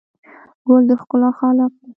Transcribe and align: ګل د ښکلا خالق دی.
ګل 0.67 0.83
د 0.89 0.91
ښکلا 1.01 1.29
خالق 1.39 1.71
دی. 1.79 1.89